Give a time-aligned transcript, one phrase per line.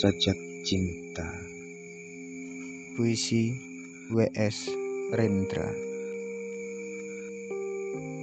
[0.00, 1.28] sajak cinta.
[2.96, 3.52] Puisi
[4.08, 4.72] W.S.
[5.12, 5.68] Rendra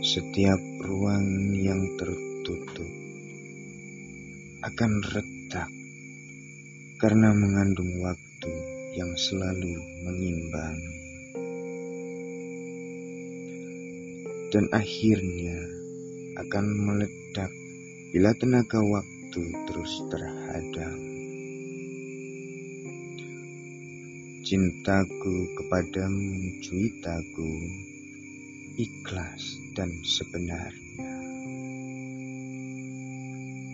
[0.02, 2.90] Setiap ruang yang tertutup
[4.65, 5.69] akan retak
[6.97, 8.54] karena mengandung waktu
[8.97, 10.97] yang selalu mengimbangi.
[14.50, 15.62] Dan akhirnya
[16.41, 17.54] akan meledak
[18.18, 21.16] bila tenaga waktu terus terhadang.
[24.48, 27.52] Cintaku kepadamu, cuitaku,
[28.80, 31.12] ikhlas dan sebenarnya.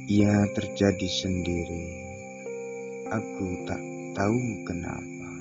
[0.09, 1.85] Ia terjadi sendiri,
[3.05, 3.85] aku tak
[4.17, 5.33] tahu kenapa.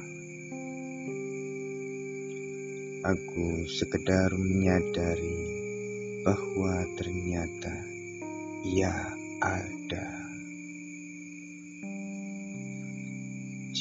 [3.16, 5.40] Aku sekedar menyadari
[6.28, 7.72] bahwa ternyata
[8.68, 8.92] ia
[9.40, 10.21] ada.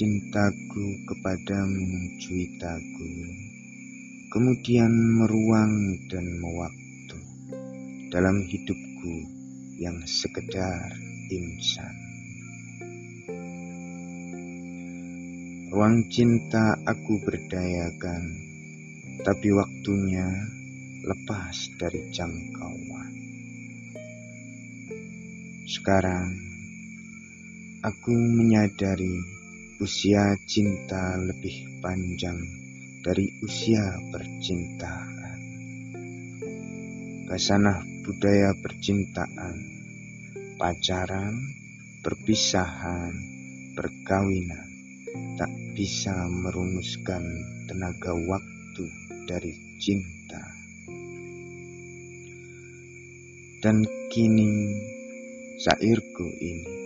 [0.01, 3.13] Cintaku kepadamu, cuitaku,
[4.33, 7.21] kemudian meruang dan mewaktu
[8.09, 9.13] dalam hidupku
[9.77, 10.97] yang sekedar
[11.29, 11.93] insan.
[15.69, 18.23] Ruang cinta aku berdayakan,
[19.21, 20.25] tapi waktunya
[21.05, 23.13] lepas dari jangkauan.
[25.69, 26.33] Sekarang
[27.85, 29.40] aku menyadari
[29.81, 32.37] usia cinta lebih panjang
[33.01, 33.81] dari usia
[34.13, 35.41] percintaan.
[37.25, 39.57] Kasanah budaya percintaan,
[40.61, 41.33] pacaran,
[42.05, 43.09] perpisahan,
[43.73, 44.69] perkawinan
[45.41, 47.25] tak bisa merumuskan
[47.65, 48.85] tenaga waktu
[49.25, 50.45] dari cinta.
[53.65, 53.81] Dan
[54.13, 54.77] kini
[55.57, 56.77] syairku ini,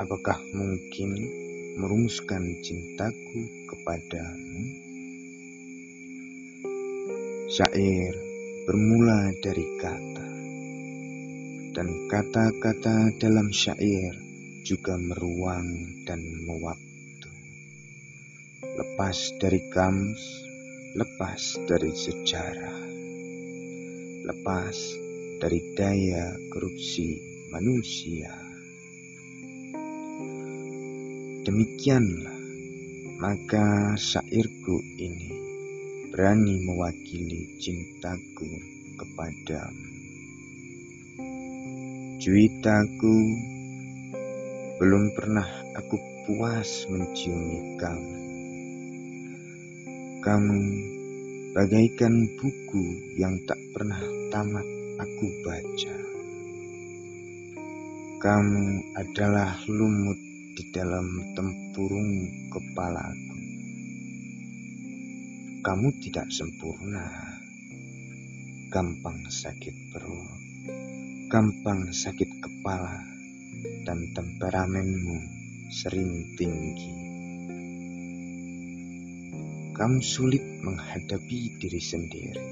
[0.00, 1.41] apakah mungkin
[1.76, 3.40] merumuskan cintaku
[3.72, 4.62] kepadamu?
[7.52, 8.12] Syair
[8.64, 10.28] bermula dari kata,
[11.76, 14.16] dan kata-kata dalam syair
[14.64, 17.30] juga meruang dan mewaktu.
[18.72, 20.24] Lepas dari kamus,
[20.96, 22.80] lepas dari sejarah,
[24.28, 24.76] lepas
[25.42, 28.51] dari daya korupsi manusia.
[31.42, 32.38] Demikianlah,
[33.18, 35.34] maka syairku ini
[36.14, 38.46] berani mewakili cintaku
[38.94, 39.90] kepadamu.
[42.22, 43.16] Cuitaku
[44.78, 45.98] belum pernah aku
[46.30, 48.16] puas menciumi kamu.
[50.22, 50.60] Kamu
[51.58, 53.98] bagaikan buku yang tak pernah
[54.30, 54.66] tamat
[55.02, 55.96] aku baca.
[58.22, 62.12] Kamu adalah lumut di dalam tempurung
[62.52, 63.36] kepalaku.
[65.64, 67.08] Kamu tidak sempurna,
[68.68, 70.40] gampang sakit perut,
[71.32, 73.00] gampang sakit kepala,
[73.88, 75.18] dan temperamenmu
[75.72, 76.94] sering tinggi.
[79.72, 82.48] Kamu sulit menghadapi diri sendiri,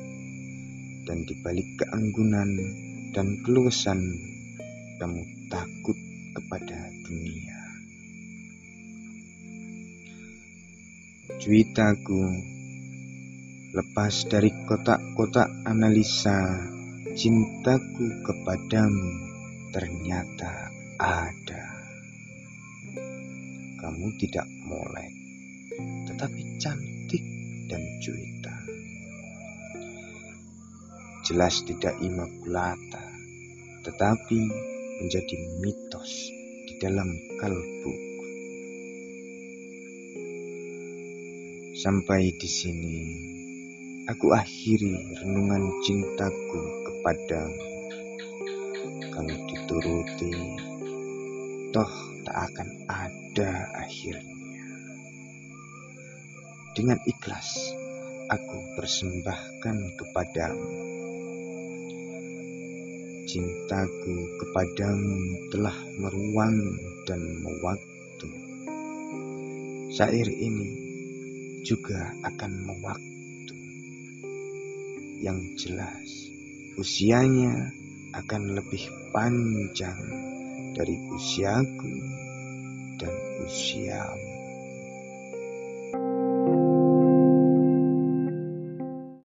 [1.05, 2.49] dan di balik keanggunan
[3.13, 4.01] dan keluasan,
[4.97, 5.21] kamu
[5.53, 5.99] takut
[6.33, 7.60] kepada dunia.
[11.39, 12.27] Cuitaku
[13.71, 16.59] lepas dari kotak-kotak analisa
[17.15, 19.11] cintaku kepadamu
[19.71, 21.65] ternyata ada.
[23.79, 25.15] Kamu tidak molek,
[26.11, 27.25] tetapi cantik
[27.71, 28.57] dan cuita.
[31.31, 33.07] Jelas tidak imakulata,
[33.87, 34.41] tetapi
[34.99, 36.11] menjadi mitos
[36.67, 37.07] di dalam
[37.39, 38.10] kalbuku.
[41.81, 43.01] Sampai di sini,
[44.05, 47.69] aku akhiri renungan cintaku kepadamu.
[49.09, 50.35] Kamu dituruti,
[51.73, 51.93] toh
[52.29, 54.61] tak akan ada akhirnya.
[56.77, 57.73] Dengan ikhlas,
[58.29, 60.73] aku persembahkan kepadamu.
[63.25, 65.17] Cintaku kepadamu
[65.49, 66.77] telah meruang
[67.09, 68.29] dan mewaktu.
[69.97, 70.80] Syair ini
[71.63, 73.57] juga akan mewaktu.
[75.21, 76.09] Yang jelas,
[76.81, 77.73] usianya
[78.17, 80.01] akan lebih panjang
[80.73, 81.95] dari usiaku
[82.97, 83.15] dan
[83.45, 84.30] usiamu.